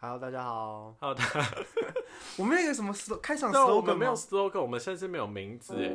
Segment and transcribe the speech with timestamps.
[0.00, 0.94] Hello，大家好。
[1.00, 1.56] Hello，大家好。
[2.38, 5.92] 我们那个什么开场对，我 slogan 们没有 slogan，我们甚至没有名字哎。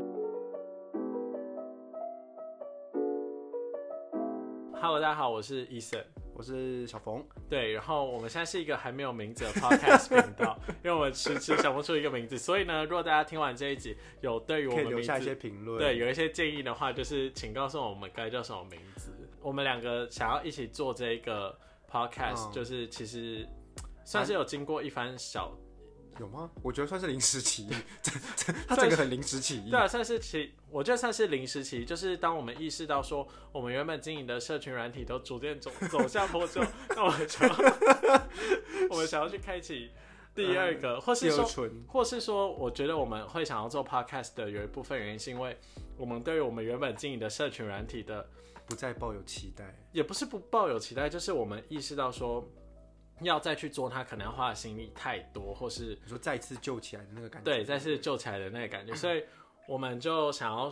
[4.73, 6.03] Hello，大家好，我是 Eason。
[6.33, 7.25] 我是小冯。
[7.49, 15.79] 对，然后我们现在是一个还没有名字的 podcast 频道， 因为我们迟迟想不出一个名字，所以呢，如果大家听完这一集有对于我可以们名留下一些字评论。
[15.79, 19.13] 对有一些建议的话，就是请告诉我们该叫什么名字。
[19.41, 21.57] 我们两个想要一起做这个
[21.89, 23.47] podcast，、嗯就是其实
[24.05, 25.51] 算是有经过一番小
[26.19, 26.49] 有吗？
[26.61, 29.71] 我觉得算是临时起意， 这这他整个很临时起意。
[29.71, 37.55] 对啊，算是起，我觉得算是临时起意，就是当我们意识到说，我们原本经营的社群软体都逐渐走走下坡之后， 那我们想要，
[38.91, 39.89] 我们想要去开启
[40.35, 45.57] 第二个，或是说，或是说，我觉得我们会想要做 podcast 的有一部分原因，是因为
[45.97, 48.23] 我们对于我们原本经营的社群软体的，
[48.67, 49.75] 不再抱有期待。
[49.91, 52.47] 也不是不抱有期待，就是我们意识到说，
[53.23, 57.51] 要再去做它，可能要花的心力太多，或是你说再次救起来的那个感觉。
[57.51, 59.23] 对，再次救起来的那个感觉，所以
[59.67, 60.71] 我们就想要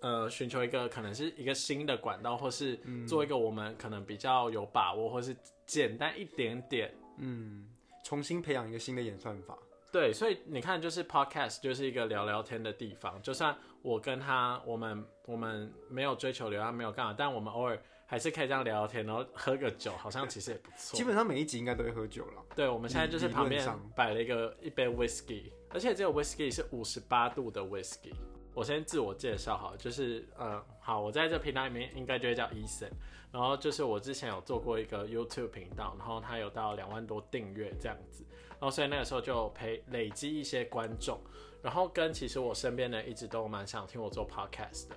[0.00, 6.94] 呃寻求一个可能是一个新的管道，或是做一个我们可能比较有把握，或是简单一点点。
[7.18, 7.66] 嗯，
[8.04, 9.58] 重新培养一个新的演算法。
[9.90, 13.20] 对，所以你看，就是 podcast 就是一个聊聊天的地方。
[13.22, 21.04] 就算我跟他，我们我们没有追求流量，没有干嘛，但我们偶尔还是可以这样聊聊天，然后喝个酒，好像其实也不错基。
[21.04, 22.42] 本上每一集应该都会喝酒了。
[22.56, 23.62] 对，我们现在就是旁边
[23.94, 28.14] 摆了一个一杯 whisky，而且这个 whisky 是五十八度的 whisky。
[28.54, 32.90] 我先自我介绍好，就是呃，好，我在这频道里面应该就会叫 Eason，
[33.30, 41.20] 然后就是我之前有做过一个 YouTube 频道，然后它有到两万多订阅这样子，然后所以那个时候就陪累积一些观众，
[41.62, 44.96] 然后跟其实我身边的人一直都蛮想听我做 podcast 的，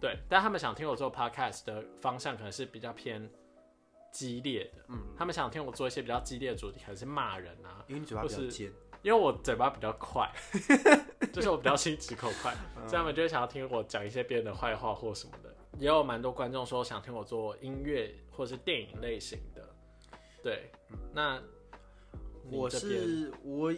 [0.00, 3.28] 对，但他们想听我做 podcast 的方向可能是比较偏
[4.12, 8.66] 激烈的，嗯，他们想听我做一些比较激烈的主题，可能是骂人啊，因为你嘴巴比较。
[9.02, 10.30] 因为我嘴巴比较快，
[11.32, 12.54] 就是我比较心直口快，
[12.86, 15.56] 所以他们就会想要听我讲一些别人的坏话或什么的。
[15.78, 19.66] 也有蛮多观众说想听我做音乐或是电影类型的。
[20.42, 20.70] 对，
[21.14, 21.42] 那
[22.50, 23.72] 我是我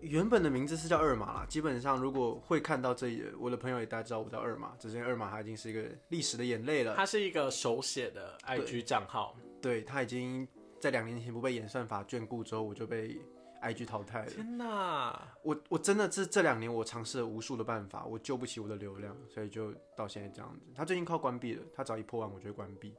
[0.00, 6.94] 原本的名字是叫二马啦，基本上如果会看到这里，我的朋友也大家知道我叫二马，只是二马它已经是一个历史的眼泪了。
[6.96, 9.36] 它是一个手写的 IG 账号。
[9.60, 10.46] 对，它已经
[10.80, 13.16] 在两年前不被演算法眷顾之后，我就被
[13.62, 14.30] IG 淘汰了。
[14.32, 15.16] 天哪！
[15.44, 20.66] 我我真的这这两年我尝试了无数的办法，我救不起我的流量，所以就到现在这样子。
[20.74, 22.92] 它最近靠关闭了，它只要一破万我就会关闭。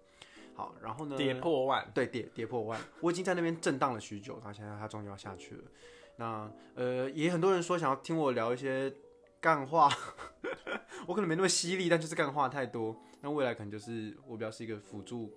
[0.56, 1.18] 好，然后呢？
[1.18, 5.64] 跌破万，对，跌跌破万，我已经在那边震荡了许久，它现在它终于要下去了。
[6.18, 8.94] 那呃，也很多人说想要听我聊一些
[9.40, 9.90] 干话，
[11.08, 12.96] 我可能没那么犀利，但就是干话太多。
[13.22, 15.32] 那未来可能就是我比较是一个辅助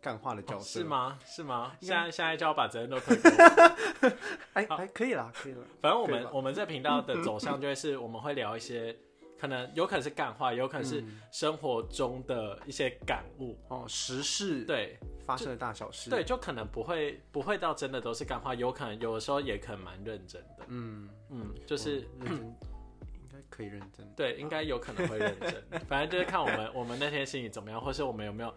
[0.00, 0.84] 干话的角色，是？
[0.84, 1.18] 吗？
[1.24, 1.72] 是吗？
[1.80, 4.12] 现在现在就要把责任都推给我。
[4.54, 5.64] 哎哎，可以啦，可以了。
[5.80, 8.96] 反正我们我们这频道的 走向就会是，我们会聊一些
[9.42, 13.58] 可能有可能是干话，有可能是生活中的一些感悟。
[13.66, 20.64] 哦，时事对发生的大小事，对，就可能不会不会到真的都是干话，有可能有的时候也可能蛮认真的。
[20.68, 24.08] 嗯，嗯，就是 认真，应该可以认真。
[24.14, 25.60] 对，应该有可能会认真。
[25.88, 28.54] 反正就是看我们我们那天心情怎么样，或是我们有没有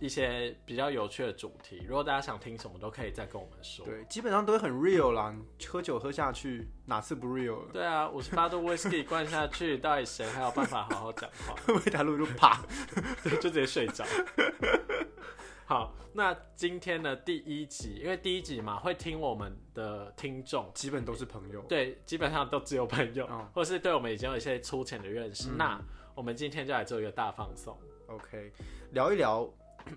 [0.00, 1.84] 一些比较有趣的主题。
[1.86, 3.84] 如果大家想听什么，都可以再跟我们说。
[3.84, 5.34] 对，基本上都会很 real 啦。
[5.58, 7.72] 你喝酒喝下去，哪次不 real 了？
[7.72, 11.54] 对啊，五十八度 whisky 灌下去，到底谁还有办法好好讲话？
[11.66, 12.62] 会不会打路就啪？
[13.22, 14.04] 对， 就直接睡着。
[15.66, 21.62] 好，那今天的第一集，因为第一集嘛，会听我们的听众，基本都是朋友。
[21.68, 25.50] 对，基本上都只有朋友，嗯或是对我们已经有一些粗浅的认识。
[25.56, 25.80] 那
[26.16, 27.78] 我们今天就来做一个大放送。
[28.08, 28.52] OK，
[28.90, 29.48] 聊一聊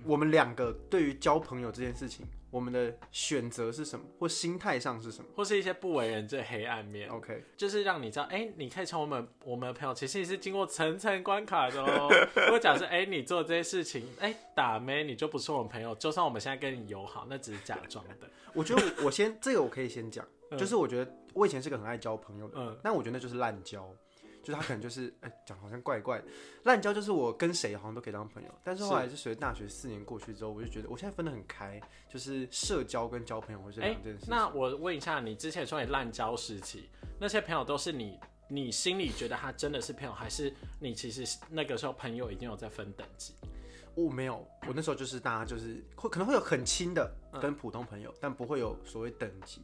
[0.06, 12.10] 我们两个对于交朋友这件事情，我们的选择是什么，或心态上是什么或是一些不为人知的黑暗面，？OK，就是让你知道，哎、你可以成为我们我们的朋友，其实你是经过层层关卡的哦。
[12.36, 18.30] 如果假设，哎、你做这些事情，哎、打妹你就不是我们朋友，就算我们现在跟你友好，那只是假装的。
[18.54, 20.26] 我觉得我我先这个我可以先讲，
[20.58, 23.92] 就是我觉得我以前是个很爱交朋友的，嗯但我觉得那就是滥交。
[24.44, 26.26] 就是他可能就是哎讲、好像怪怪的，
[26.64, 34.30] 烂交就是我跟谁好像都可以当朋友，但是后来就随着大学四年过去之后，我就觉得我现在分得很开，就是社交跟交朋友会是哎、两件事情。
[34.30, 38.20] 那我问一下，你之前说你滥交时期，那些朋友都是你
[38.50, 43.34] 你心里觉得他真的是朋友，还是你其实那个时候朋友已经有在分等级？
[43.96, 47.10] 我没有，我那时候就是大家就是会可能会有很亲的
[47.40, 49.62] 跟普通朋友，但不会有所谓等级，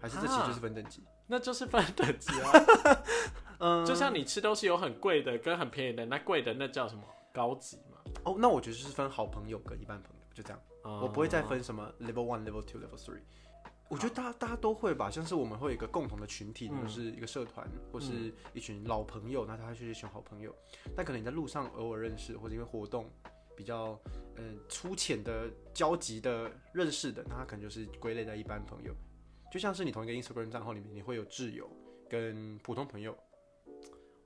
[0.00, 1.02] 还是这其实就是分等级。
[1.26, 2.52] 那就是分等级啊。
[3.58, 7.02] 嗯，就像你吃东西有很贵的跟很便宜的，那贵的那叫什么
[7.32, 7.98] 高级嘛？
[8.24, 10.60] 哦，那我觉得就是分好朋友跟一般朋友，就这样。
[10.82, 13.20] 哦我不会再分什么 level one、level two、level three。
[13.88, 20.54] 我觉得大家大家都会吧，像是我们会有一个共同的群体，嗯就是一个社团或是一群老朋友，那他就是一群好朋友。
[20.94, 23.10] 但可能你在路上偶尔认识，或者因为活动
[23.56, 23.98] 比较
[24.36, 28.92] 呃粗浅的交集的认识的，那他可能就是归类在一般朋友。
[29.50, 31.68] 就像是你同一个 Instagram 账号里面，你会有挚友
[32.08, 33.16] 跟普通朋友。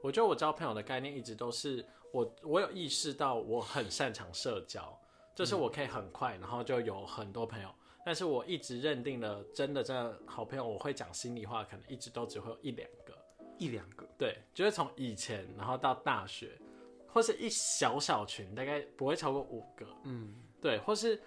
[0.01, 4.99] 我觉得我交朋友的概念一直都是我，我有意识到我很擅长社交，
[5.35, 7.69] 就是我可以很快，然后就有很多朋友。
[8.05, 13.15] 但是我一直认定了，真的真的好朋友，我会讲心里话，可能一直都只会有一两个。
[13.59, 16.59] 一两个，对，就是从以前，然后到大学，
[17.07, 19.87] 或是一小小群，大概不会超过五个。
[20.05, 21.21] 嗯，对，或是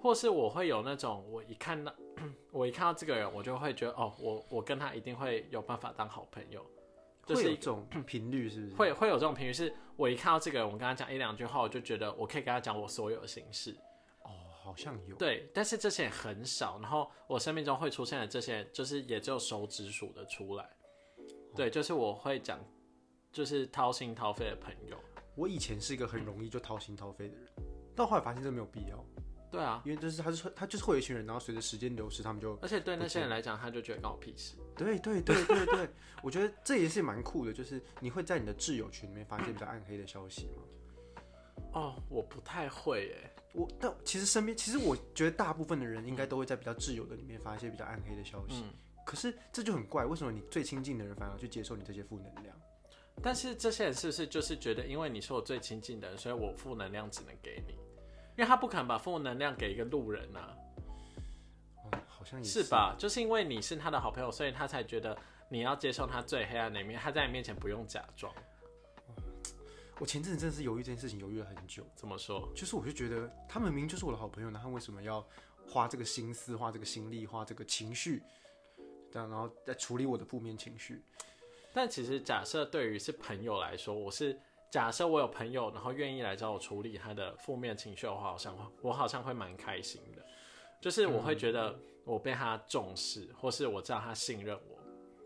[0.00, 1.92] 或是我会有那种，我一看到
[2.52, 6.64] 我一看到这个人，我就会觉得哦，我我跟他一定会有办法当好朋友。
[7.26, 8.74] 就是会有这种频率，是不是？
[8.76, 13.76] 会会有这种频率，是我一看到这个人，我跟他讲一两句话，我就觉得我可以跟他讲我所有的心事。
[14.22, 14.30] 哦，
[14.62, 15.14] 好像有。
[15.16, 20.66] 对，但是这些很少，然后我生命中会出现的这些人，就是也只有手指数的出来。
[21.54, 22.58] 对，就是我会讲，
[23.30, 24.96] 就是掏心掏肺的朋友。
[25.34, 27.46] 我以前是一个很容易就掏心掏肺的人，
[27.94, 29.04] 但后来发现这没有必要，
[29.50, 34.56] 对啊，因为就是他是他就是会有一群人，然后随着时间流逝，他们就而且对那些人来讲，他就觉得关我屁事。
[34.76, 35.88] 对对对对对，
[36.22, 40.62] 我觉得这也是蛮酷的，就是你会在你的挚友群里面发现比较暗黑的消息吗？
[41.72, 43.30] 哦，我不太会耶。
[43.54, 48.62] 我但其实身边，其实我觉得大部分的人应该都会在比较挚友的里面发一些比较暗黑的消息。
[48.62, 48.70] 嗯，
[49.04, 52.54] 可是这就很怪，为什么你最亲近的人反而去接受你这些负能量？
[53.20, 57.74] 但是这些人是不是就是觉得，因为你是我最亲近的人，所以我负能量只能给你？
[58.38, 60.56] 因为他不可能把负能量给一个路人啊，
[61.82, 62.94] 哦，好像也是吧？
[62.96, 65.18] 就是因为你是他的好朋友，所以他才觉得
[65.48, 68.32] 你要接受他最黑暗的一面，他在你面前不用假装。
[69.98, 71.84] 我前阵子真的是犹豫这件事情，犹豫了很久。
[71.96, 72.48] 怎么说？
[72.54, 75.26] 就是我就觉得他们明明就是我的好朋友，那他们为什么要
[75.68, 78.22] 花这个心思、花这个心力、花这个情绪，
[79.10, 81.02] 这样然后再处理我的负面情绪？
[81.72, 84.38] 但其实假设对于是朋友来说，我是
[84.70, 90.22] 假设我有朋友，然后愿意来找我处理他的负面情绪的话，好像会我好像会蛮开心的，
[90.80, 91.74] 就是我会觉得
[92.04, 94.78] 我被他重视，或是我知道他信任我。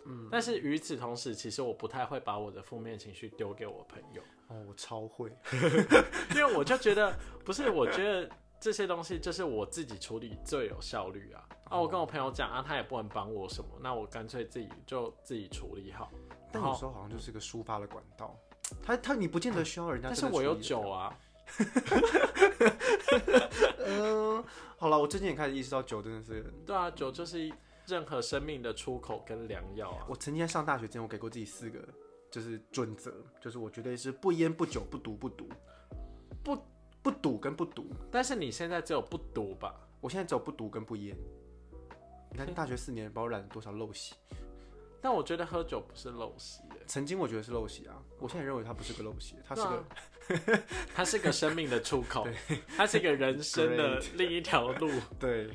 [0.07, 5.33] 嗯，但是与此同时，其实我不太会把我的负面情绪丢给我朋友，哦，我超会，
[6.35, 7.13] 因为我就觉得
[7.45, 8.29] 不是，我觉得
[8.61, 11.49] 这些东西就是我自己处理最有效率啊。
[11.65, 16.11] 啊，我跟我朋友讲啊，他也不能帮我什么，那我干脆自己就自己处理好。
[16.53, 18.37] 但有时候好像就是个抒发的管道。
[18.83, 21.17] 他他你不见得需要人家但是我有酒啊，
[23.87, 24.43] 嗯，
[24.77, 27.53] 好了，我最近也开始意识到酒真的是， 对啊，酒就是
[27.87, 30.07] 任何生命的出口跟良药啊。
[30.09, 31.79] 我曾经在上大学之前，我给过自己四个
[32.31, 35.49] 就是准则，就是我绝对是不烟不酒不毒不毒，
[36.43, 36.59] 不
[37.03, 39.75] 不赌跟不赌，但是你现在只有不读吧？
[40.01, 41.17] 我现在只有不赌跟不烟。
[42.31, 44.15] 你看大学四年，把我染了多少陋习？
[45.03, 49.85] 但我觉得喝酒不是陋习耶，曾经我觉得是陋习啊，我现在认为它不是个陋习，它是个、
[50.29, 50.63] 对
[50.95, 52.25] 它是个生命的出口，
[52.77, 54.89] 它是一个人生的另一条路。
[55.19, 55.51] 对，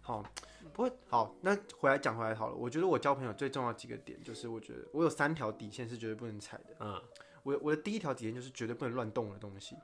[0.00, 0.24] 好，
[0.72, 2.56] 不过好，那回来讲回来好了。
[2.56, 6.76] 我觉得我交朋友最重要的几个点，就是我觉得我有三条底线是绝对不能踩的。
[6.80, 7.02] 嗯，
[7.42, 9.76] 我我的第一条底线就是绝对不能乱动我的东西，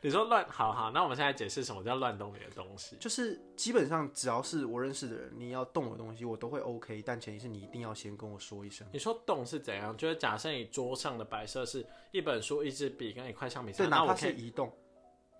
[0.00, 2.96] 你说乱，好好，那我们现在解释什么叫乱动你的东西。
[2.96, 8.86] 就是基本上只要是我认识的人，你要动我的东西，我都会 OK，但前提是你一定要先跟我说一声。
[8.92, 9.96] 你说动是怎样？
[9.96, 14.72] 就是假设你桌上的摆设是一本书、一支笔跟一块橡皮对，擦，哪怕那我可以，是移动，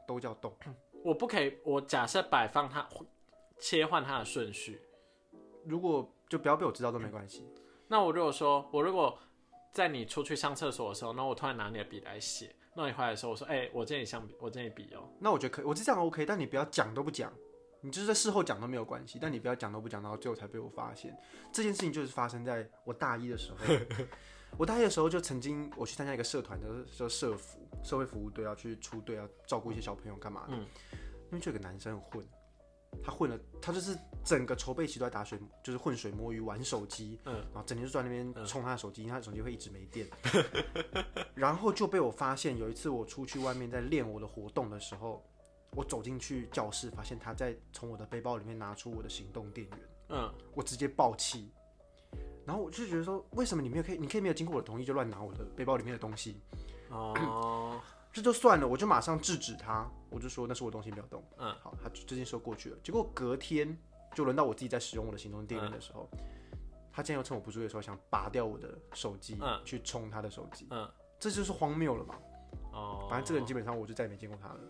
[0.08, 0.54] 都叫动。
[1.04, 2.88] 我不可以，我假设摆放它，
[3.58, 4.80] 切换它的顺序。
[5.66, 7.46] 如果就不要被我知道都没关系。
[7.88, 9.18] 那我如果说，我如果
[9.72, 17.32] 在你出去上厕所的时候，那我突然拿你的笔来写，那你回来的时候，我说，哎、我借你橡皮，我借你笔哦、那我觉得可以，我是这样 OK，但你不要讲都不讲，
[17.80, 21.16] 你就是在事后讲都没有关系，但你不要讲都不讲，然后最后才被我发现。
[21.52, 23.58] 这件事情就是发生在我大一的时候，
[24.58, 30.54] 我大一的时候就曾经我去参加一个社团，就是叫社服社会服务队，要去出队，要照顾一些小朋友干嘛的。
[30.56, 30.66] 嗯
[31.30, 32.28] 因为就有个男生很混，
[33.02, 40.06] 他混了，他就是整个筹备期都在打水，就是混水摸鱼玩手机，嗯然后整天就在那边充他的手机，因为他的手机会一直没电。
[41.34, 45.22] 然后就被我发现，有一次我出去外面在练我的活动的时候，
[45.72, 49.78] 我走进去教室，发现他在从我的背包里面拿出我的行动电源，
[50.10, 51.52] 嗯，我直接爆气。
[52.46, 56.40] 然后我就觉得说，为什么你没有可以，你可以没有经过我的同意就乱拿我的背包里面的东西？
[56.90, 57.80] 哦，
[58.14, 61.20] 这就算了，我就马上制止他，我就说那是我东西，不要动。
[61.36, 62.78] 嗯，好，他这件事过去了。
[62.80, 63.76] 结果隔天
[64.14, 66.08] 就轮到我自己在使用我的行动电源的时候，
[66.92, 72.14] 他竟然又趁我不注意的时候想拔掉我的手机，嗯去充他的手机，嗯，这就是荒谬了嘛。
[72.72, 74.60] 哦，反正这个人基本上我就再也没见过他了。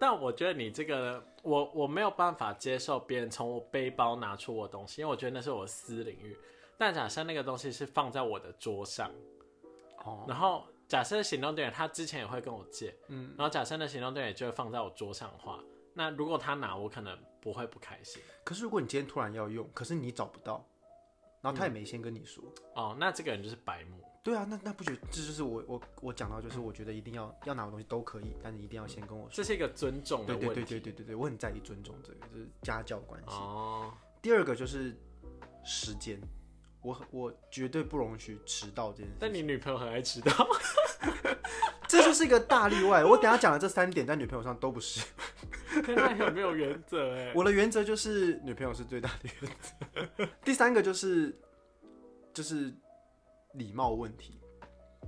[0.00, 6.34] 但我觉得你这个，我我没有办法接受别人从我背包拿出我东西，因为我觉得那是我私领域。
[6.78, 9.10] 但假设那个东西是放在我的桌上，
[10.04, 15.58] 哦，然后假设行动电源他之前也会跟我借，嗯，然后假设的行动电源就会放在我桌上的话，
[15.92, 18.22] 那如果他拿，我可能不会不开心。
[18.44, 20.64] 可是如果你今天突然要用，可是你找不到，
[21.40, 22.44] 然后他也没先跟你说，
[22.76, 24.04] 哦，那这个人就是白目。
[24.22, 29.30] 对啊，那那不觉得这就是我我我讲到就是我觉得一定要要拿我东西都可以，但你一定要先跟我说。
[29.32, 30.62] 这是一个尊重的对问题。
[30.62, 33.34] 对对对对对对，我很在意尊重这个，就是家教关系。
[33.34, 34.96] 哦，第二个就是
[35.64, 36.20] 时间，
[36.82, 39.16] 我我绝对不容许迟到这件事。
[39.18, 40.30] 但你女朋友很爱迟到，
[41.88, 43.04] 这就是一个大例外。
[43.04, 45.04] 我等下讲的这三点在女朋友上都不是。
[45.86, 47.32] 那很没有原则哎。
[47.36, 50.28] 我的原则就是女朋友是最大的原则。
[50.44, 51.36] 第三个就是
[52.32, 52.72] 就是
[53.54, 54.40] 礼貌问题，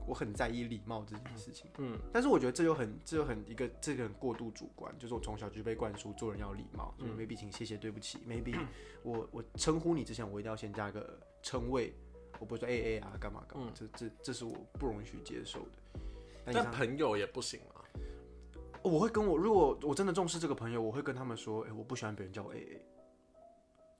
[0.06, 1.70] 我很在意礼貌这件事情。
[1.78, 8.56] 嗯，但是我觉得这又很这又很一个这个很过度主观，就是我从小就被灌输做人要礼貌，所以 maybe 请谢谢对不起，maybe
[9.02, 11.94] 我我称呼你之前我一定要先加个称谓，
[12.38, 16.00] 我不会说 A A 啊干嘛干嘛，这这这是我不容许接受的。
[16.44, 17.82] 但但朋友也不行啊。
[18.82, 22.80] 我会跟我如果我真的重视这个朋友，我会跟他们说，哎、我不喜欢别人叫我 A A，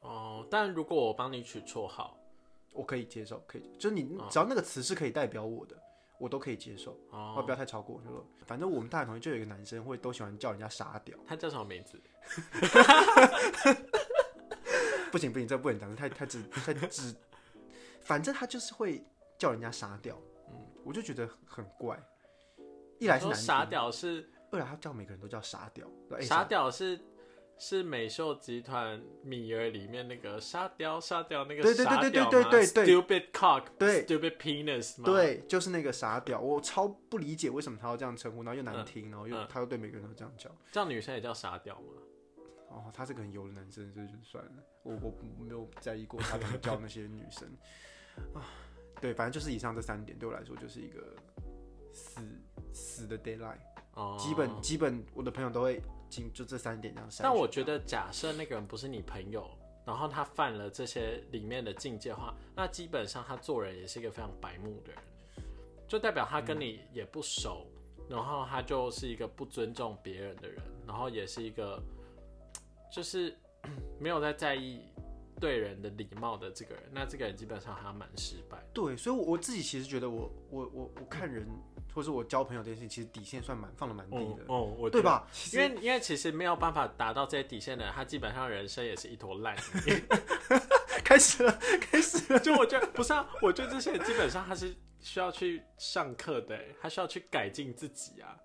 [0.03, 2.17] 哦，但如果我帮你取绰号，
[2.73, 5.77] 我可以接受，可以，就是你只要那个词是可以代表我的，
[6.21, 8.01] 我都可以接受，哦哦，不要太超过。
[8.05, 12.01] 就说反正我们大学同学就有一个男生会都喜欢叫人家傻屌，他叫什么名字？
[15.11, 17.13] 不行不行，这不能讲，太太直太直，
[18.07, 19.05] 反正他就是会
[19.37, 20.17] 叫人家傻屌，
[20.49, 22.01] 嗯，我就觉得很怪。
[22.99, 25.87] 一来是傻，屌是二来他叫每个人都叫傻屌，
[26.21, 26.99] 傻屌是
[27.59, 40.51] 是美秀集团米儿里面那个沙雕沙雕那个对对对对傻屌吗对对对 stupid cock 对 stupid penis 吗？，对，就是那个傻屌，我超不理解为什么他要这样称呼，然后又难听，然后又嗯他又对每个人都这样叫。
[40.71, 42.03] 这样女生也叫傻屌吗？
[42.69, 47.49] 哦，他是个很油的男生，所以就算了，我我没有在意过他怎么叫那些女生
[48.35, 48.43] 啊。
[49.01, 51.15] 对，反正就是以上这三点对我来说就是一个
[51.93, 52.21] 死
[52.73, 53.59] 死的 deadline，、
[53.93, 57.23] 哦，基本基本我的朋友都会经就这三点这样筛选。
[57.23, 59.47] 但我觉得，假设那个人不是你朋友，
[59.85, 64.99] 然后他犯了这些里面的境界的话，那基本上他做人也是一个非常白目的人，
[65.87, 67.67] 就代表他跟你也不熟，
[68.09, 71.83] 然后他就是一个不尊重别人的人，然后也是一个
[72.91, 73.37] 就是
[74.01, 74.81] 没有在在意
[75.41, 78.67] 对人的礼貌的这个人，那这个人基本上他蛮失败的。
[78.73, 81.47] 对，所以我，我自己其实觉得我我我我看人
[81.95, 85.03] 或是我交朋友这件事情，其实底线算蛮放的蛮低的，哦，我对？
[85.03, 85.27] 吧？
[85.53, 90.03] 因为因为其实没有办法达到这些底线的人，他基本上人生也是一坨烂泥。
[91.05, 92.39] 开始了，开始了。
[92.41, 98.37] 就我觉得不是啊，我觉得这些人基本上他是需要去上课的欸，他需要去改进自己啊。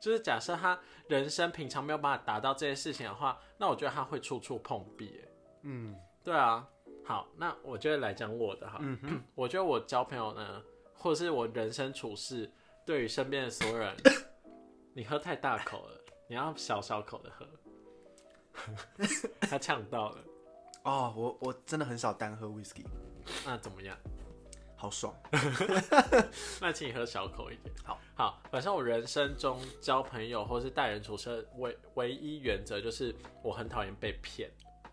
[0.00, 5.28] 就是假设他人生平常没有办法达到这些事情的话，那我觉得他会处处碰壁欸。
[5.62, 6.66] 嗯对啊，
[7.04, 8.78] 好，那我就来讲我的哈。
[8.80, 10.62] 嗯哼， 我觉得我交朋友呢，
[10.94, 12.50] 或者是我人生处事，
[12.86, 13.94] 对于身边的所有人，
[14.94, 17.46] 你喝太大口了，你要小小口的喝。
[19.42, 20.18] 他呛到了，
[20.84, 22.84] 哦，我我真的很少单喝 whisky，
[23.44, 23.94] 那怎么样？
[24.76, 25.14] 好爽。
[26.60, 27.74] 那请你喝小口一点。
[27.84, 34.50] 好，好，反正我人生中交朋友或是待人处事的唯唯一原则就是我很讨厌被骗。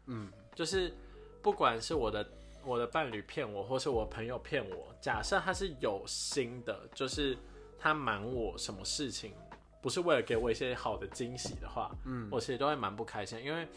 [0.08, 0.94] 嗯，就是
[1.42, 2.28] 不管是我的
[2.64, 7.38] 我的伴侣骗我，或是我朋友骗我，假设他是有心的，就是
[7.80, 9.34] 他瞒我什么事情，
[9.82, 13.68] 不是为了给我一些好的惊喜的话，嗯，我其实都会蛮不开心，因为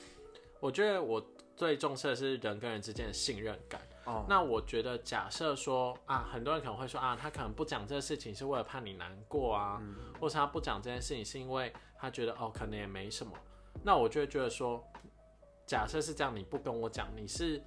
[0.61, 1.25] 我觉得我
[1.57, 3.81] 最重视的是人跟人之间的信任感。
[4.05, 9.81] 哦，那我觉得，假设说啊，很多人可能会说啊，他可能不讲这个事情是为了怕你难过啊，
[10.21, 13.33] 或是他不讲这件事情是因为他觉得哦，可能也没什么。
[13.83, 14.85] 那我就会觉得说，
[15.67, 17.63] 假设是这样，你不跟我讲，你是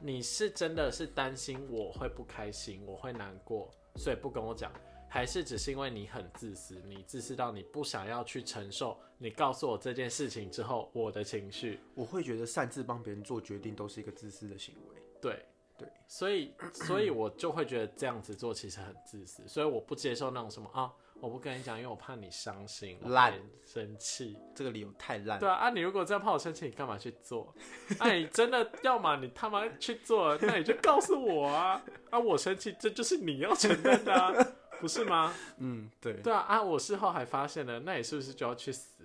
[0.00, 4.72] 你是真的是担心我会不开心，我会难过，所以不跟我讲，
[5.08, 15.02] 还是只是因为你很自私，你自私到你不想要去承受你告诉我这件事情之后我的情绪，我会觉得擅自帮别人做决定都是一个自私的行为。
[15.20, 15.44] 对。
[15.76, 24.36] 对，所以所以我就会觉得这样子做其实很自私，所以我不接受那种什么啊，我不跟你讲，因为我怕你伤心、我怕烂你生气。
[24.54, 25.40] 这个理由太烂。
[25.40, 27.54] 对啊，啊，你如果真的怕我生气，你干嘛去做？
[27.98, 31.82] 啊，你真的要么你他妈去做，那你就告诉我啊！
[32.10, 34.32] 啊，我生气，这就是你要承担的、啊，
[34.80, 35.34] 不是吗？
[35.56, 39.02] 嗯，对，对啊，啊，我事后还发现了，那你是不是就要去死？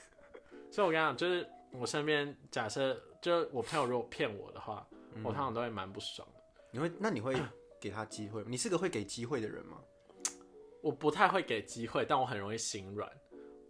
[0.72, 6.40] 所以我跟你讲，就是我身边假设，就是我朋友如果骗我的话，嗯我通常都会蛮不爽的。
[6.70, 7.34] 你会那你会
[7.78, 8.48] 给他机会吗？
[8.50, 9.76] 你是个会给机会的人吗？
[10.82, 13.10] 我不太会给机会，但我很容易心软。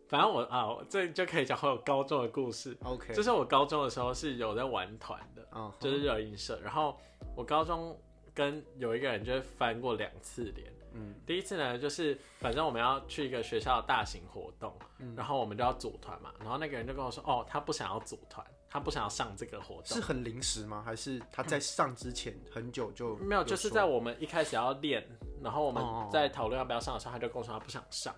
[0.09, 2.77] 反正我啊，我这就可以讲我高中的故事。
[2.83, 6.59] OK，就是我高中的时候是有在玩团的，嗯，就是热音社。
[6.63, 6.99] 然后
[7.37, 7.95] 我高中
[8.35, 10.73] 跟有一个人就是翻过两次脸。
[10.95, 16.33] 嗯，第一次呢，就是反正我们要去一个学校的大型活动，嗯然后我们就要组团嘛。
[16.41, 20.01] 然后那个人就跟我说，哦，他不想要组团，他不想要上这个活动是。
[20.01, 20.83] 很临时吗？
[20.83, 25.07] 还是他在 上之前很久就没有，就是在我们一开始要练，
[25.43, 28.15] 然后我们哦在讨论要不要上的时候，他就跟我说他不想上。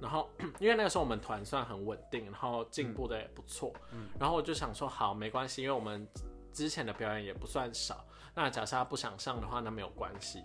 [0.00, 3.72] 然后 因为那个时候我们团算很稳定，然后进步的也不错。
[4.18, 6.06] 然后我就想说，好，没关系，因为我们
[6.52, 8.04] 之前的表演也不算少。
[8.34, 10.42] 那假设他不想上的话，那没有关系。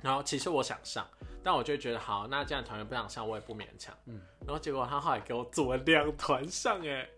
[0.00, 1.06] 然后其实我想上，
[1.42, 3.94] 但我就觉得好，那既然团员不想上，我也不勉强。
[4.06, 4.20] 嗯。
[4.46, 7.08] 然后结果他后来给我组了两团上，哎，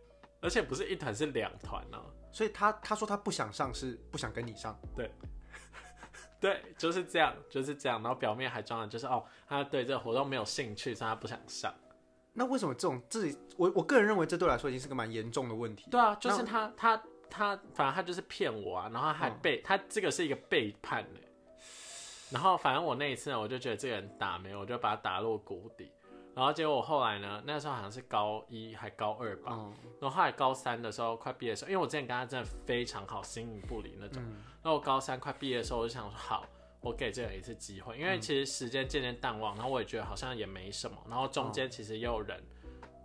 [0.40, 1.98] 而且不是一团，是两团呢。
[2.32, 5.10] 所以他他说他不想上是不想跟你上，对，
[6.78, 8.02] 就是这样，就是这样。
[8.02, 11.74] 然后表面还装的就是哦，他对这个活动没有兴趣，所以他不想上。
[12.32, 15.90] 那为什么这种自己我我个人认为这对我来说已经是个蛮严重的问题。
[15.90, 16.96] 对啊，就是他他
[17.28, 21.20] 他，反正他就是骗我啊，然后还背、他这个是一个背叛呢。
[22.30, 25.90] 然后反正我那一次呢，我就觉得这个人打没有，我就把他打落谷底。
[26.40, 29.74] 然后结果我后来呢，那时候好像是高一还高二吧，嗯。
[30.00, 34.22] 然后后来高三的时候快毕业的时候，因为我之前跟他真的非常好，形影不离那种。
[34.24, 34.42] 嗯。
[34.62, 36.46] 那我高三快毕业的时候，我就想说，好，
[36.80, 42.42] 我给这个人一次机会，因为其实时间渐渐淡忘，然后我也觉得好像也没什么，然后中间其实也有人，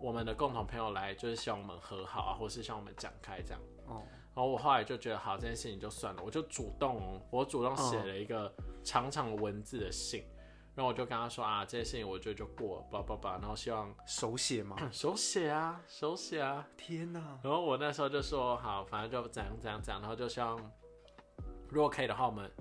[0.02, 3.60] 我们的共同朋友来，就是希望我们和好啊，或是希望我们讲开这样。
[3.88, 4.02] 哦，
[4.34, 8.50] 然后我后来就觉得，好，这件事情就算了，我就主动哦，我主动写了一个
[8.82, 10.24] 长长的文字的信，
[10.76, 14.76] 然后我就跟他说啊，这些事情我觉得就过了，叭叭叭，然后希望手写吗？
[14.92, 17.40] 手写啊，手写啊，天哪！
[17.42, 20.60] 然后我那时候就说好，反正就怎样怎样怎样，然后就希望
[21.70, 22.52] 如果可以的话，我们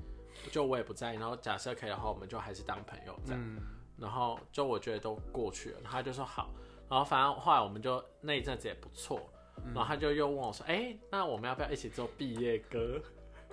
[0.53, 3.43] 就我也不在意，然后假设可以的话，我们就还是当朋友这样。
[3.43, 3.61] 嗯，
[3.99, 6.51] 然后就我觉得都过去了，然后他就说好，
[6.89, 9.21] 然后反正后来我们就那一阵子也不错，
[9.75, 13.03] 然后他就又问我说，哎、那我们要不要一起做毕业歌？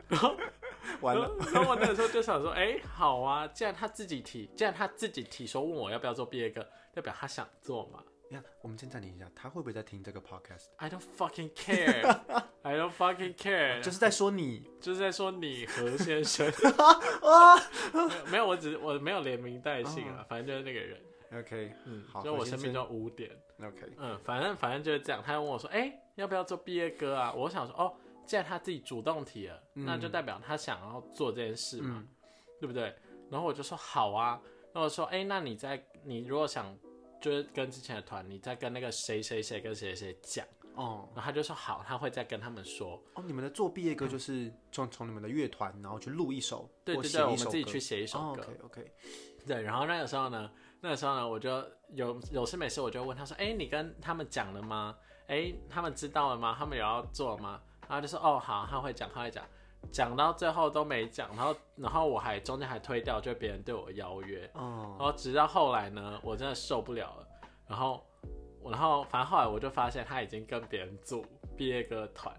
[1.01, 8.03] 完了， 然后我那个时候就想说，哎、好啊，既然他自己提，既然他自己提说问我要不要做毕业歌，代表他想做嘛。
[8.29, 12.19] 你看，我们先暂停一下，他会不会在听这个 podcast？I don't fucking care.
[12.61, 13.81] I don't fucking care.
[13.83, 16.49] 就是在说你就是在说你何先生。
[17.91, 21.01] 没有没有，我只是我没有连名带姓啊，反正就是那个人。
[21.33, 23.29] ，OK，嗯，好就我生生命中污点。
[23.61, 25.21] OK，嗯，反正反正就是这样。
[25.21, 27.93] 他就问我说：“哎、要不要做毕业歌啊？”我想说：“哦，
[28.25, 32.03] 既然他自己主动提了，那就代表他想要做这件事嘛，
[32.59, 32.95] 对不对？”
[33.29, 34.41] 然后我就说：“好啊。”
[34.73, 36.77] 然后我说：“哎、那你在你如果想
[37.19, 43.01] 就是跟之前的团，你再跟那个谁谁谁跟谁谁讲。”哦然后他就说：“好，他会再跟他们说。
[43.15, 48.41] 哦，你们的做毕业歌就是从从你们的乐团，然后去录一首，或对对对，我们自己去写一首歌。
[48.41, 48.91] OK OK，
[49.45, 51.49] 对，然后那个时候呢，那个时候呢，我就
[51.89, 54.95] 有有事没事，我就问他说：“哎、你跟他们讲了吗？
[55.27, 56.55] 哎、他们知道了吗？
[56.57, 59.43] 他们有要做吗？”然后就说：“哦，好，他会讲，他会讲。”
[59.91, 67.27] 讲到最后都没讲，然后然后我还中间还推掉，就别人对我邀约，哦，然后直到后来呢，我真的受不了了，
[67.67, 68.05] 然后
[68.61, 71.25] 我然后反正后来我就发现他已经跟别人组
[71.57, 72.31] 毕业歌团，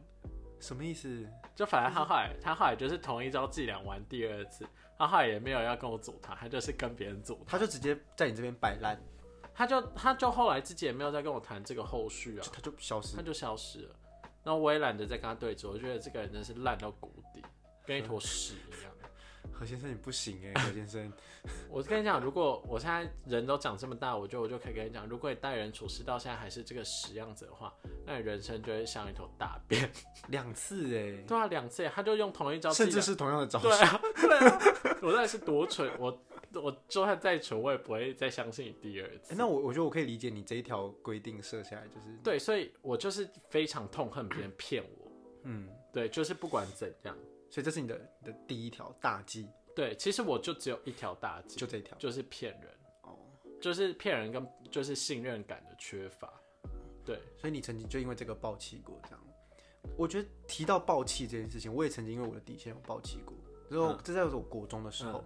[0.61, 1.29] 什么意思？
[1.53, 4.65] 就反正他后来他后来就是同一招伎俩玩第二次，
[4.97, 7.47] 他后来也没有要跟我组团，他就是跟别人组团。
[7.49, 8.97] 他就直接在你这边摆烂，
[9.53, 13.23] 他就他就后来自己也没有再跟我谈这个后续啊，他就消失他。
[13.23, 13.97] 就消失了。
[14.45, 17.43] 然后我也懒得再跟他对峙，我觉得这个人真是烂到谷底，
[17.87, 18.93] 跟一坨屎一样。
[19.53, 21.13] 何先生你不行哎，何先生，
[21.69, 27.73] 我跟你讲，如果我现在人都长这么大，我觉得我就可以跟你讲，如果你待人处事到现在还是这个屎样子的话，
[28.07, 29.91] 那你人生就会像一头大便。
[30.29, 33.69] 两次哎，对啊，两次耶他就用同一招甚至是同样的招式。
[33.69, 34.59] 对啊，对啊，
[35.03, 36.17] 我到底是多蠢，我
[36.55, 39.33] 我就算再蠢，我也不会再相信你第二次。
[39.33, 45.11] 欸那我我觉得我可以理解你这一条规定设下来，就是对，所以我就是非常痛恨别人骗我。
[45.45, 47.17] 嗯，对，就是不管怎样，
[47.51, 51.97] 所以这是你的你的第一条大忌，对，其实我就只有一条大忌，就这一条。
[51.99, 52.71] 就是骗人，
[53.03, 53.19] 哦，
[53.61, 56.33] 就是骗人跟就是信任感的缺乏。
[57.05, 59.21] 对，所以你曾经就因为这个爆气过，这样。
[59.97, 63.37] 我觉得提到爆气这件事情，我也曾经因为我的底线有爆气过。
[63.69, 65.25] 之后嗯这在我国中的时候，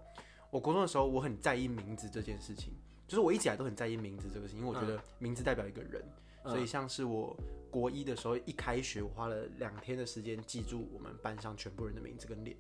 [0.57, 2.73] 我国中的时候我很在意名字这件事情，
[3.07, 6.03] 就是我一直以来都很在意名字这个事情，因为我觉得名字代表一个人，
[6.45, 7.37] 嗯所以像是我
[7.71, 12.57] 国一的时候一开学，我花了两天的时间记住我们班上全部人的名字跟脸。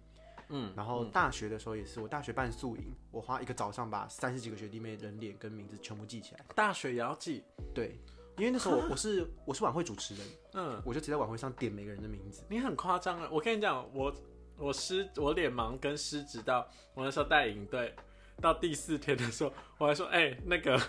[0.50, 6.44] 嗯，然后大学的时候也是，我大学办宿营，我花一个早上把三十几个学弟妹人脸跟名字全部记起来。
[6.54, 7.42] 大学也要记，
[7.74, 7.98] 对，
[8.36, 12.44] 因为那时候我我是我是晚会主持人，嗯，我就直接在晚会上点每个人的名字。
[12.50, 13.28] 你很夸张啊！
[13.32, 14.14] 我跟你讲，我
[14.58, 17.94] 我失我脸盲跟失职到我那时候带营队，
[18.40, 20.80] 到第四天的时候，我还说，哎、那个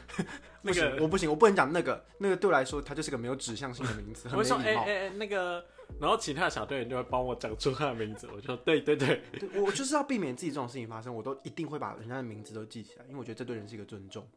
[0.62, 4.75] 那个，我不行，我不能讲那个，那个对我来说，它就是个没有指向性的名字， 我会说，哎。
[4.75, 5.63] 哎哎，那个，
[5.99, 14.27] 然后其他的小队员就会帮我讲出他的名字，我就说对对对，对我就是要避免自己这种事情发生，我都一定会把人家的名字都记起来，因为我觉得这对人是一个尊重。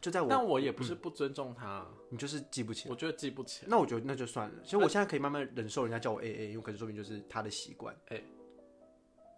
[0.00, 3.68] 就在我，但我也不是不尊重他，你就是记不起来，我觉得记不起来。
[3.70, 4.54] 那我觉得那就算了。
[4.62, 7.94] 其实我现在可以慢慢忍受人家叫我 A A，因为可能说明就是他的习惯。
[8.08, 8.22] 哎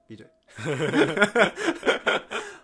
[0.09, 0.27] 闭嘴。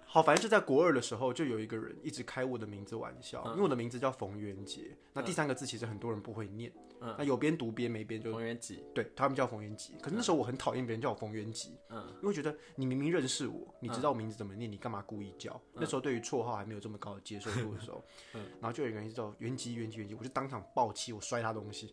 [0.07, 4.97] 好，反正就在国二的时候，就有一个人一直开我的名字玩笑，嗯因为我的名字叫冯元杰。
[5.13, 9.95] 那第三个字其实很多人不会念，嗯那有边读边没边就冯元吉，对他们叫冯元吉。
[10.01, 15.61] 可是那时候我很讨厌别人叫我冯元吉，嗯因为觉得你明明认识我，你知道我名字怎么念，你干嘛故意叫？
[15.73, 21.93] 那时候对于绰号还没有这么高的接受度的时候， 然后就有一个人叫元吉元吉元吉，我就当场暴气，我摔他东西。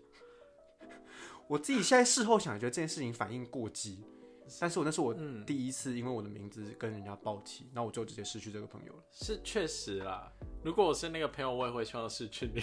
[1.49, 4.05] 我自己现在事后想，觉得这件事情反应过激，
[4.59, 9.03] 但是我那是我嗯，第一次因为我的名字跟人家抱气，然后我就直接失去这个朋友了。
[9.11, 10.31] 是确实啦。
[10.63, 12.61] 如果我是那个朋友，我也会希望失去你。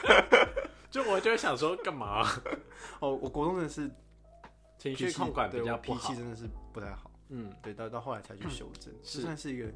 [0.90, 2.22] 就我就会想说，干嘛、
[3.00, 3.88] 哦，我国中真的是
[4.78, 6.16] 情脾气绪控管对我脾比较不好气。
[6.16, 7.10] 真的是不太好。
[7.30, 9.72] 嗯，对，到到后来才去修正，算是一个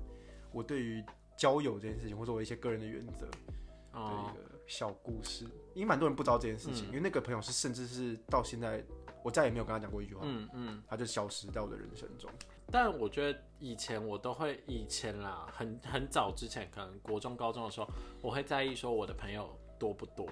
[0.52, 1.04] 我对于
[1.36, 3.38] 交友这件事情，或者我一些个人的原则的
[3.92, 5.44] 哦一，个小故事。
[5.74, 8.84] 因为蛮多人不知道这件事情，嗯因为那个朋友是甚至是到现在
[9.22, 10.82] 我再也没有跟他讲过一句话，嗯嗯。
[10.86, 12.30] 他就消失在我的人生中。
[12.70, 17.88] 但我觉得以前我都会，以前啦，很很早之前，可能国中、高中的时候，
[18.20, 20.26] 我会在意说我的朋友多不多，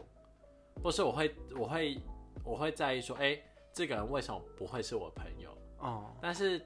[0.83, 1.99] 或是我会我会
[2.45, 3.41] 我会在意说，哎、
[3.73, 5.51] 这个人为什么不会是我朋友？
[5.79, 6.61] 哦，但是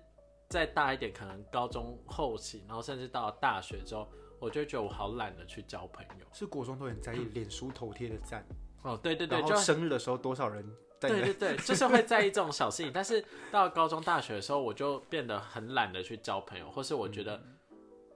[0.48, 4.08] 再大一点，可能高中后期，然后甚至到了大学之后，
[4.40, 6.26] 我就觉得我好懒得去交朋友。
[6.32, 8.44] 是国中都很在意脸书头贴的赞，
[8.82, 10.68] 哦，对对对，然就后生日的时候多少人
[11.00, 12.92] 对对对，就是会在意这种小事情。
[12.92, 17.42] 但是到高中、大学的时候，我就变得很懒得去交朋友，或是我觉得，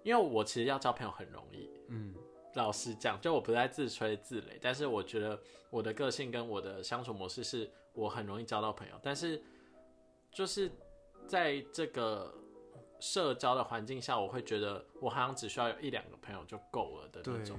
[0.03, 1.71] 因为我其实要交朋友很容易。
[1.89, 2.15] 嗯，
[2.55, 9.43] 老实讲，就我不再自吹自擂，但是我觉得我的个性跟我的相处模式是我很容易交到朋友，但是
[10.31, 10.71] 就是
[11.27, 12.35] 在这个
[13.01, 17.59] 社交的环境下，我会觉得我好像只需要有一两个朋友就够了的那种。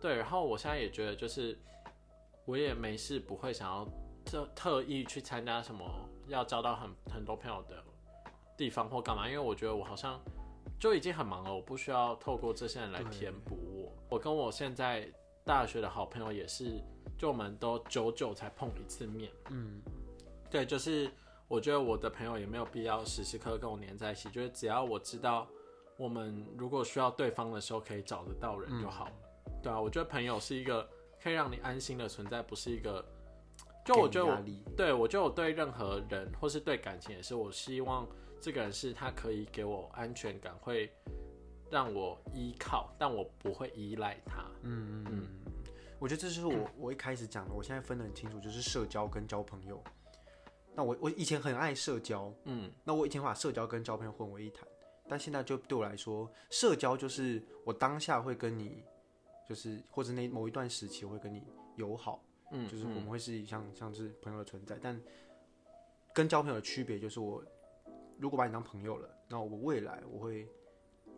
[0.00, 1.58] 对，然后我现在也觉得，就是
[2.44, 3.88] 我也没事不会想要
[4.26, 5.88] 特特意去参加什么
[6.26, 7.82] 要交到很很多朋友的
[8.56, 10.20] 地方或干嘛，因为我觉得我好像
[10.78, 13.92] 就已经很忙了，我不需要透过这些人来填补我。
[14.10, 15.08] 我跟我现在
[15.44, 16.82] 大学的好朋友也是，
[17.16, 19.30] 就我们都久久才碰一次面。
[19.50, 19.80] 嗯，
[20.50, 21.08] 对，就是
[21.46, 25.46] 我觉得我的朋友也没有必要时时刻刻跟我黏在一起，就是只要我知道
[25.96, 29.12] 我们如果需要对方的时候可以找得到人就好了。
[29.62, 30.88] 对啊，我觉得朋友是一个
[31.22, 33.04] 可以让你安心的存在，不是一个。
[33.86, 34.44] 就我觉得我
[34.76, 38.04] 对我觉得我对任何人或是对感情也是，我希望
[38.40, 40.92] 这个人是他可以给我安全感，会
[41.70, 44.44] 让我依靠，但我不会依赖他。
[44.62, 45.28] 嗯嗯嗯，
[46.00, 49.80] 我觉得这就是我我一开始讲的，我现在分得很清楚，就是社交跟交朋友。
[50.74, 54.66] 那我我以前很爱社交，嗯那我以前把社交跟交朋友混为一谈，
[55.08, 58.82] 但现在就对我来说，社交就是我当下会跟你，
[59.48, 61.42] 就是或者那某一段时期我会跟你
[61.76, 62.20] 友好，
[62.52, 65.00] 嗯，就是我们嗯会是像像是朋友的存在，但
[66.14, 67.44] 跟交朋友的区别就是我
[68.18, 70.48] 如果把你当朋友了，那我未来我会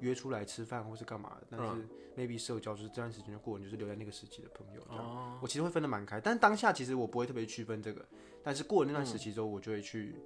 [0.00, 5.04] 约出来吃饭或是干嘛的，但是 maybe 社交就是这段时间就过，你就是留在那个时期的朋友这样。
[5.04, 8.04] 哦，我其实会分得蛮开，但当下其实我不会特别区分这个，
[8.42, 10.16] 但是过了那段时期之后，我就会去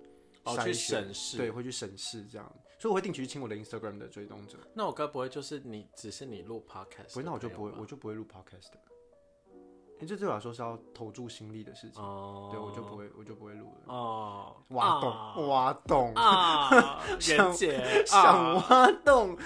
[0.45, 1.37] 哦，去审视。
[1.37, 4.59] 对，会去审视这样，所以我会定期去清我的 Instagram 的追踪者。
[4.75, 7.12] 那我该不会就是你只是你录 podcast？
[7.12, 8.71] 不会，那我就不会，我就不会录 podcast
[10.03, 13.95] 为这对我来说是要投注心力的事情，哦，对我就不会，我就不会录了。
[13.95, 19.37] 哦，挖洞，挖洞，啊， 想袁姐想挖洞。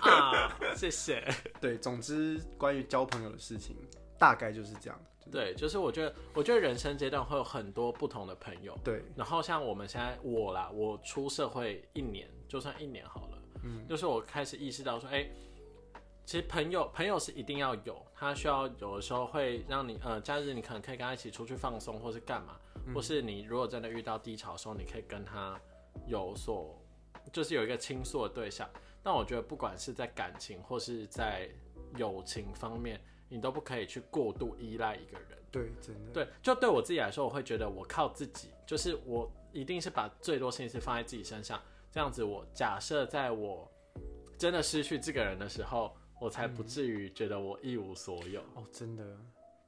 [0.00, 1.26] 啊，谢谢。
[1.60, 3.76] 对，总之关于交朋友的事情，
[4.18, 5.00] 大概就是这样。
[5.30, 15.26] 对，就是我觉得，我觉得人生阶段会有很多不同的朋友，对，然后像我们现在我啦，我出社会一年，就算一年好了，嗯，就是我开始意识到说，哎、
[16.24, 22.56] 其实朋友朋友是一定要有，他需要有的时候会让你，呃，假日你可能可以跟他一起出去放松，或是干嘛，
[22.94, 25.60] 或是你如果真的遇到低潮的时候，你可以跟他
[26.06, 26.80] 有所，
[27.32, 28.68] 就是有一个倾诉的对象。
[29.02, 31.50] 但我觉得不管是在感情或是在
[31.96, 35.38] 友情方面，你都不可以去过度依赖一个人。
[35.50, 36.12] 对，真的。
[36.12, 43.68] 对，就对我自己来说，我会觉得我靠自己，就是我一定是把最多心思放在自己身上，这样子我假设在我
[44.38, 48.40] 真的失去这个人的时候，我才不至于觉得我一无所有。
[48.54, 49.18] 哦，真的。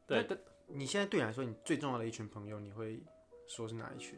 [0.07, 0.39] 对，但
[0.69, 3.03] 你现在对你来说，你最重要的一群朋友，你会
[3.49, 4.17] 说是哪一群？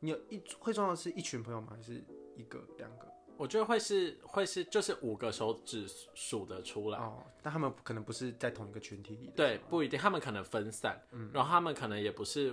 [0.00, 1.68] 你有一会重要的是一群朋友吗？
[1.76, 2.02] 还是
[2.36, 3.06] 一个、两个？
[3.36, 6.98] 我觉得会是会是就是五个手指数得出来。
[6.98, 9.32] 哦，但他们可能不是在同一个群体里的。
[9.36, 12.52] 对，不一定，他们可能分散，嗯然后他们可能也不是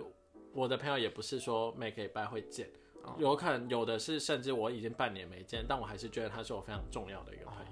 [0.53, 2.69] 我的朋友，也不是说每个礼拜会见，
[3.17, 7.70] 有可能有的是甚至我已经半年没见，但我还是觉得他是我非常重要的一个朋友。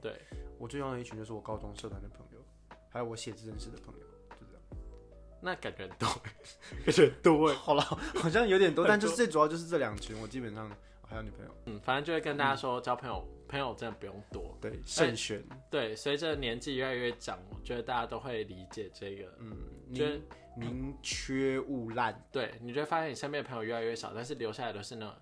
[0.00, 0.20] 对，
[0.58, 2.38] 我最重要的一群就是我高中社团的朋友，
[2.90, 4.62] 还有我写字认识的朋友，就这样。
[5.40, 6.08] 那感觉很多，
[6.84, 7.54] 感觉很多哎。
[7.58, 10.70] 好了，好像有点多，但就是最主要就是这两群，我基本上
[11.06, 11.54] 还有女朋友。
[11.66, 15.42] 嗯，反正就会跟大家说，交朋友朋友真的不用多，对，慎选。
[15.70, 19.32] 对，随着年纪越来越长，我觉得大家都会理解这个。
[19.38, 19.56] 嗯，
[19.88, 20.22] 宁
[20.56, 22.20] 宁缺毋滥。
[22.32, 25.14] 对，你就会发现你身边的朋友越来越少，但是留下来的是那种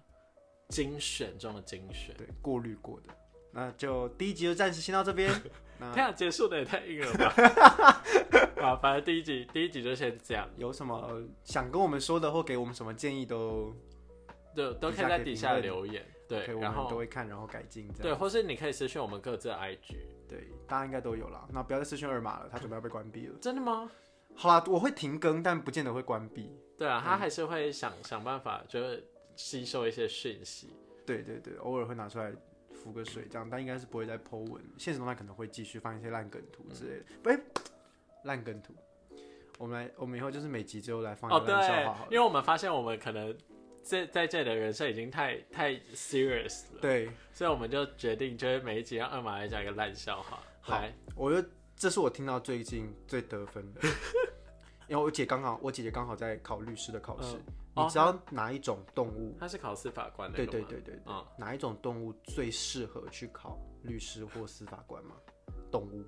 [0.69, 3.15] 精选中的精选，对，过滤过的。
[3.57, 5.33] 那就第一集就暂时先到这边。
[5.95, 8.03] 这样结束的也太硬了吧！
[8.65, 10.49] 啊，反正第一集第一集就先这样。
[10.57, 13.75] 有什么想跟我们说的，或给我们什么建议，都
[14.55, 16.03] 都都可以在底下留言。
[16.27, 17.87] 对，然后都会看，然后改进。
[18.01, 19.97] 对，或是你可以私讯我们各自的 IG。
[20.27, 21.47] 对，大家应该都有了。
[21.53, 23.35] 那不要再私讯二码了，他准备要被关闭了。
[23.39, 23.91] 真的吗？
[24.35, 26.59] 好啦，我会停更，但不见得会关闭。
[26.79, 30.71] 对啊，他还是会想想办法，就是吸收一些讯息。
[31.05, 32.33] 对对对，偶尔会拿出来。
[32.87, 34.63] 浮个水这样，但应该是不会再 Po 文。
[34.79, 37.05] 现实中他可能会继续放一些烂梗图之类的。
[37.21, 37.59] 不，
[38.23, 38.73] 烂梗图。
[39.59, 42.07] 我们来，我们以后就是每集之后来放一个烂笑话。
[42.09, 43.37] 因为我们发现我们可能
[43.83, 46.81] 在在这里的人设已经太太 serious 了。
[46.81, 50.41] 对，所以我们就决定，就是每一集让二马来讲一个烂笑话。
[50.61, 50.81] 好，
[51.17, 53.81] 我觉得这是我听到最近最得分的。
[54.89, 57.37] 因为我姐刚好，我姐姐刚好在考律师的考试。
[57.77, 59.37] 你知道哪一种动物？
[59.39, 60.37] 他是考司法官的。
[60.37, 61.03] 对对对对对。
[61.39, 65.15] 哪一种动物最适合去考律师或司法官吗？
[65.71, 66.05] 动物？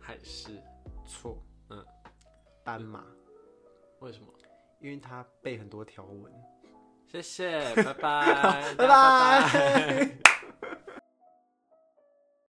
[0.00, 0.60] 海狮？
[1.06, 1.42] 错。
[1.70, 1.84] 嗯。
[2.64, 3.04] 斑马？
[4.00, 4.26] 为什么？
[4.80, 6.32] 因为它背很多条文。
[7.06, 10.18] 谢谢，拜拜， 拜拜。